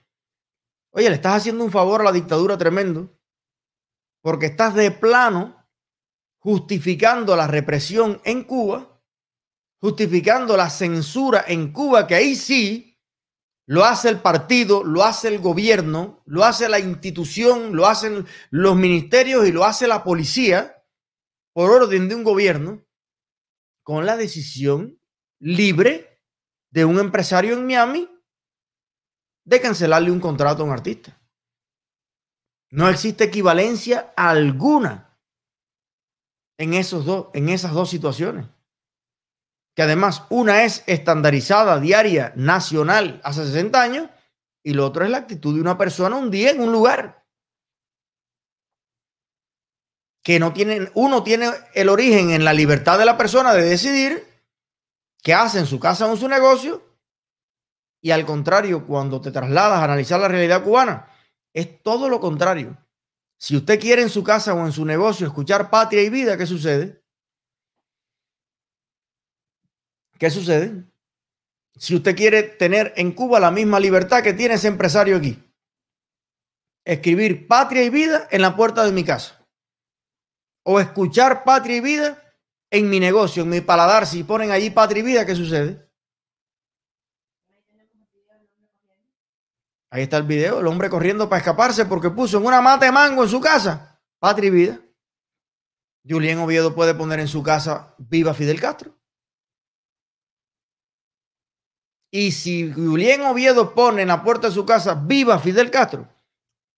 Oye, 0.92 1.08
le 1.08 1.16
estás 1.16 1.38
haciendo 1.38 1.64
un 1.64 1.70
favor 1.70 2.00
a 2.00 2.04
la 2.04 2.12
dictadura 2.12 2.56
tremendo, 2.56 3.10
porque 4.20 4.46
estás 4.46 4.74
de 4.74 4.92
plano 4.92 5.66
justificando 6.38 7.34
la 7.34 7.48
represión 7.48 8.20
en 8.24 8.44
Cuba, 8.44 9.00
justificando 9.80 10.56
la 10.56 10.70
censura 10.70 11.44
en 11.48 11.72
Cuba, 11.72 12.06
que 12.06 12.14
ahí 12.14 12.36
sí 12.36 12.91
lo 13.72 13.86
hace 13.86 14.10
el 14.10 14.20
partido, 14.20 14.84
lo 14.84 15.02
hace 15.02 15.28
el 15.28 15.38
gobierno, 15.38 16.22
lo 16.26 16.44
hace 16.44 16.68
la 16.68 16.78
institución, 16.78 17.74
lo 17.74 17.86
hacen 17.86 18.26
los 18.50 18.76
ministerios 18.76 19.48
y 19.48 19.52
lo 19.52 19.64
hace 19.64 19.86
la 19.86 20.04
policía 20.04 20.84
por 21.54 21.70
orden 21.70 22.06
de 22.06 22.14
un 22.14 22.22
gobierno 22.22 22.84
con 23.82 24.04
la 24.04 24.18
decisión 24.18 25.00
libre 25.38 26.20
de 26.68 26.84
un 26.84 26.98
empresario 26.98 27.54
en 27.54 27.64
Miami 27.64 28.10
de 29.44 29.60
cancelarle 29.62 30.10
un 30.10 30.20
contrato 30.20 30.62
a 30.62 30.66
un 30.66 30.72
artista. 30.72 31.18
No 32.68 32.90
existe 32.90 33.24
equivalencia 33.24 34.12
alguna 34.18 35.18
en, 36.58 36.74
esos 36.74 37.30
en 37.32 37.48
esas 37.48 37.72
dos 37.72 37.88
situaciones. 37.88 38.44
Que 39.74 39.82
además 39.82 40.24
una 40.28 40.64
es 40.64 40.84
estandarizada, 40.86 41.80
diaria, 41.80 42.32
nacional, 42.36 43.20
hace 43.24 43.46
60 43.46 43.80
años, 43.80 44.08
y 44.62 44.74
lo 44.74 44.86
otro 44.86 45.04
es 45.04 45.10
la 45.10 45.18
actitud 45.18 45.54
de 45.54 45.60
una 45.60 45.78
persona 45.78 46.16
un 46.16 46.30
día 46.30 46.50
en 46.50 46.60
un 46.60 46.72
lugar. 46.72 47.24
Que 50.22 50.38
no 50.38 50.52
tiene, 50.52 50.90
uno 50.94 51.22
tiene 51.24 51.50
el 51.74 51.88
origen 51.88 52.30
en 52.30 52.44
la 52.44 52.52
libertad 52.52 52.98
de 52.98 53.06
la 53.06 53.16
persona 53.16 53.54
de 53.54 53.62
decidir 53.62 54.24
qué 55.22 55.34
hace 55.34 55.58
en 55.58 55.66
su 55.66 55.80
casa 55.80 56.06
o 56.06 56.12
en 56.12 56.18
su 56.18 56.28
negocio, 56.28 56.82
y 58.02 58.10
al 58.10 58.26
contrario, 58.26 58.86
cuando 58.86 59.20
te 59.20 59.30
trasladas 59.30 59.80
a 59.80 59.84
analizar 59.84 60.20
la 60.20 60.28
realidad 60.28 60.64
cubana, 60.64 61.08
es 61.54 61.82
todo 61.82 62.08
lo 62.08 62.20
contrario. 62.20 62.76
Si 63.38 63.56
usted 63.56 63.80
quiere 63.80 64.02
en 64.02 64.08
su 64.08 64.24
casa 64.24 64.54
o 64.54 64.66
en 64.66 64.72
su 64.72 64.84
negocio 64.84 65.26
escuchar 65.26 65.70
patria 65.70 66.02
y 66.02 66.10
vida, 66.10 66.36
¿qué 66.36 66.46
sucede? 66.46 67.01
¿Qué 70.22 70.30
sucede? 70.30 70.84
Si 71.74 71.96
usted 71.96 72.14
quiere 72.14 72.44
tener 72.44 72.92
en 72.94 73.10
Cuba 73.10 73.40
la 73.40 73.50
misma 73.50 73.80
libertad 73.80 74.22
que 74.22 74.32
tiene 74.32 74.54
ese 74.54 74.68
empresario 74.68 75.16
aquí, 75.16 75.36
escribir 76.84 77.48
patria 77.48 77.82
y 77.82 77.90
vida 77.90 78.28
en 78.30 78.40
la 78.40 78.54
puerta 78.54 78.84
de 78.84 78.92
mi 78.92 79.02
casa, 79.02 79.44
o 80.64 80.78
escuchar 80.78 81.42
patria 81.42 81.78
y 81.78 81.80
vida 81.80 82.22
en 82.70 82.88
mi 82.88 83.00
negocio, 83.00 83.42
en 83.42 83.48
mi 83.48 83.62
paladar, 83.62 84.06
si 84.06 84.22
ponen 84.22 84.52
allí 84.52 84.70
patria 84.70 85.00
y 85.00 85.06
vida, 85.06 85.26
¿qué 85.26 85.34
sucede? 85.34 85.90
Ahí 89.90 90.04
está 90.04 90.18
el 90.18 90.22
video, 90.22 90.60
el 90.60 90.68
hombre 90.68 90.88
corriendo 90.88 91.28
para 91.28 91.40
escaparse 91.40 91.84
porque 91.86 92.10
puso 92.10 92.38
en 92.38 92.46
una 92.46 92.60
mata 92.60 92.86
de 92.86 92.92
mango 92.92 93.24
en 93.24 93.28
su 93.28 93.40
casa. 93.40 94.00
Patria 94.20 94.46
y 94.46 94.50
vida. 94.52 94.80
Julián 96.08 96.38
Oviedo 96.38 96.76
puede 96.76 96.94
poner 96.94 97.18
en 97.18 97.26
su 97.26 97.42
casa 97.42 97.96
viva 97.98 98.34
Fidel 98.34 98.60
Castro. 98.60 99.01
Y 102.12 102.32
si 102.32 102.72
Julián 102.72 103.22
Oviedo 103.22 103.74
pone 103.74 104.02
en 104.02 104.08
la 104.08 104.22
puerta 104.22 104.48
de 104.48 104.54
su 104.54 104.66
casa 104.66 104.94
viva 104.94 105.38
Fidel 105.38 105.70
Castro 105.70 106.08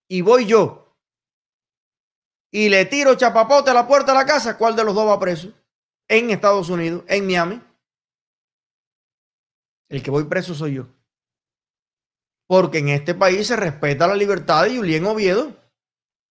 y 0.08 0.20
voy 0.20 0.46
yo 0.46 0.96
y 2.52 2.68
le 2.68 2.84
tiro 2.86 3.16
chapapote 3.16 3.70
a 3.70 3.74
la 3.74 3.86
puerta 3.88 4.12
de 4.12 4.18
la 4.18 4.26
casa, 4.26 4.56
¿cuál 4.56 4.76
de 4.76 4.84
los 4.84 4.94
dos 4.94 5.08
va 5.08 5.18
preso? 5.18 5.52
En 6.08 6.30
Estados 6.30 6.70
Unidos, 6.70 7.02
en 7.08 7.26
Miami. 7.26 7.60
El 9.88 10.02
que 10.02 10.10
voy 10.10 10.24
preso 10.24 10.54
soy 10.54 10.74
yo 10.74 10.86
porque 12.46 12.78
en 12.78 12.88
este 12.88 13.14
país 13.14 13.46
se 13.46 13.56
respeta 13.56 14.06
la 14.06 14.14
libertad 14.14 14.64
de 14.64 14.76
Julián 14.76 15.06
Oviedo 15.06 15.56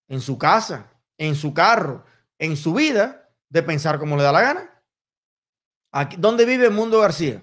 en 0.08 0.20
su 0.20 0.38
casa, 0.38 0.90
en 1.18 1.34
su 1.34 1.52
carro, 1.54 2.04
en 2.38 2.56
su 2.56 2.74
vida, 2.74 3.30
de 3.48 3.62
pensar 3.62 3.98
como 3.98 4.16
le 4.16 4.22
da 4.22 4.32
la 4.32 4.40
gana. 4.40 4.82
Aquí, 5.92 6.16
¿Dónde 6.18 6.44
vive 6.44 6.70
Mundo 6.70 7.00
García? 7.00 7.42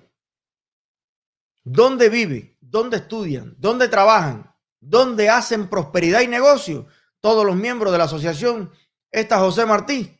¿Dónde 1.63 2.09
vive? 2.09 2.57
¿Dónde 2.59 2.97
estudian? 2.97 3.55
¿Dónde 3.57 3.87
trabajan? 3.87 4.55
¿Dónde 4.79 5.29
hacen 5.29 5.69
prosperidad 5.69 6.21
y 6.21 6.27
negocio? 6.27 6.87
Todos 7.19 7.45
los 7.45 7.55
miembros 7.55 7.91
de 7.91 7.97
la 7.97 8.05
asociación, 8.05 8.71
esta 9.11 9.39
José 9.39 9.65
Martí, 9.65 10.19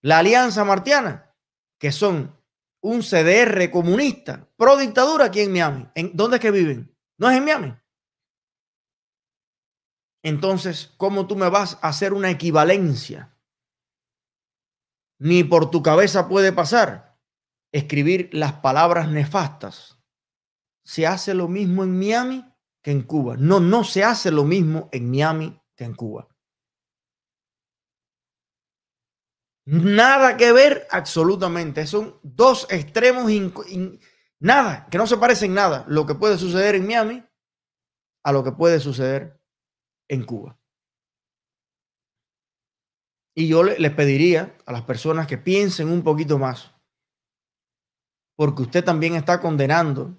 la 0.00 0.18
Alianza 0.18 0.64
Martiana, 0.64 1.34
que 1.78 1.92
son 1.92 2.38
un 2.80 3.02
CDR 3.02 3.70
comunista, 3.70 4.48
pro 4.56 4.76
dictadura 4.76 5.26
aquí 5.26 5.40
en 5.40 5.52
Miami. 5.52 5.88
¿En, 5.94 6.16
¿Dónde 6.16 6.36
es 6.36 6.40
que 6.40 6.50
viven? 6.50 6.96
¿No 7.18 7.28
es 7.30 7.36
en 7.36 7.44
Miami? 7.44 7.74
entonces, 10.22 10.92
¿cómo 10.98 11.26
tú 11.26 11.36
me 11.36 11.48
vas 11.48 11.78
a 11.80 11.88
hacer 11.88 12.12
una 12.12 12.30
equivalencia? 12.30 13.34
Ni 15.18 15.42
por 15.42 15.70
tu 15.70 15.82
cabeza 15.82 16.28
puede 16.28 16.52
pasar 16.52 17.18
escribir 17.72 18.30
las 18.32 18.54
palabras 18.54 19.08
nefastas. 19.08 19.97
Se 20.88 21.06
hace 21.06 21.34
lo 21.34 21.48
mismo 21.48 21.84
en 21.84 21.98
Miami 21.98 22.50
que 22.82 22.92
en 22.92 23.02
Cuba. 23.02 23.36
No, 23.36 23.60
no 23.60 23.84
se 23.84 24.04
hace 24.04 24.30
lo 24.30 24.44
mismo 24.44 24.88
en 24.90 25.10
Miami 25.10 25.60
que 25.76 25.84
en 25.84 25.94
Cuba. 25.94 26.26
Nada 29.66 30.38
que 30.38 30.50
ver 30.50 30.86
absolutamente. 30.90 31.86
Son 31.86 32.18
dos 32.22 32.66
extremos, 32.70 33.30
nada, 34.40 34.88
que 34.90 34.96
no 34.96 35.06
se 35.06 35.18
parecen 35.18 35.52
nada. 35.52 35.84
Lo 35.88 36.06
que 36.06 36.14
puede 36.14 36.38
suceder 36.38 36.74
en 36.74 36.86
Miami 36.86 37.22
a 38.24 38.32
lo 38.32 38.42
que 38.42 38.52
puede 38.52 38.80
suceder 38.80 39.38
en 40.08 40.24
Cuba. 40.24 40.58
Y 43.36 43.46
yo 43.46 43.62
les 43.62 43.94
pediría 43.94 44.56
a 44.64 44.72
las 44.72 44.84
personas 44.84 45.26
que 45.26 45.36
piensen 45.36 45.90
un 45.90 46.02
poquito 46.02 46.38
más, 46.38 46.72
porque 48.36 48.62
usted 48.62 48.82
también 48.82 49.16
está 49.16 49.38
condenando 49.38 50.18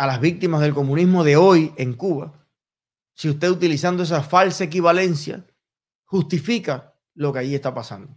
a 0.00 0.06
las 0.06 0.18
víctimas 0.18 0.62
del 0.62 0.72
comunismo 0.72 1.24
de 1.24 1.36
hoy 1.36 1.74
en 1.76 1.92
Cuba. 1.92 2.32
Si 3.14 3.28
usted 3.28 3.50
utilizando 3.50 4.02
esa 4.02 4.22
falsa 4.22 4.64
equivalencia 4.64 5.46
justifica 6.06 6.98
lo 7.12 7.34
que 7.34 7.40
allí 7.40 7.54
está 7.54 7.74
pasando. 7.74 8.16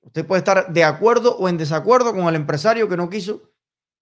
Usted 0.00 0.26
puede 0.26 0.38
estar 0.38 0.72
de 0.72 0.84
acuerdo 0.84 1.36
o 1.36 1.50
en 1.50 1.58
desacuerdo 1.58 2.14
con 2.14 2.28
el 2.28 2.34
empresario 2.34 2.88
que 2.88 2.96
no 2.96 3.10
quiso 3.10 3.52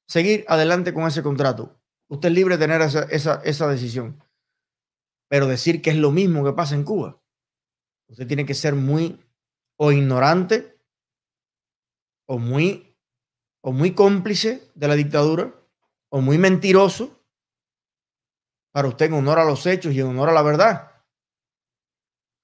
seguir 0.07 0.45
adelante 0.47 0.95
con 0.95 1.05
ese 1.05 1.21
contrato. 1.21 1.83
Usted 2.07 2.29
es 2.29 2.35
libre 2.37 2.57
de 2.57 2.65
tener 2.65 2.81
esa, 2.81 3.03
esa, 3.03 3.43
esa 3.43 3.67
decisión. 3.67 4.23
Pero 5.29 5.49
decir 5.49 5.83
que 5.83 5.91
es 5.91 5.97
lo 5.97 6.13
mismo 6.13 6.45
que 6.45 6.53
pasa 6.53 6.77
en 6.77 6.85
Cuba, 6.85 7.21
usted 8.07 8.29
tiene 8.29 8.47
que 8.47 8.55
ser 8.55 8.77
muy 8.77 9.19
o 9.77 9.91
ignorante 9.91 10.81
o 12.27 12.39
muy 12.39 12.97
o 13.63 13.73
muy 13.73 13.95
cómplice 13.95 14.71
de 14.77 14.87
la 14.87 14.95
dictadura 14.95 15.60
o 16.11 16.21
muy 16.21 16.39
mentiroso 16.39 17.25
para 18.73 18.89
usted 18.89 19.07
en 19.07 19.15
honor 19.15 19.39
a 19.39 19.45
los 19.45 19.65
hechos 19.67 19.93
y 19.93 20.01
en 20.01 20.09
honor 20.09 20.29
a 20.29 20.33
la 20.33 20.43
verdad 20.43 20.91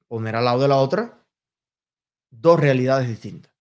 poner 0.08 0.36
al 0.36 0.44
lado 0.44 0.60
de 0.60 0.68
la 0.68 0.76
otra 0.76 1.26
dos 2.30 2.60
realidades 2.60 3.08
distintas. 3.08 3.52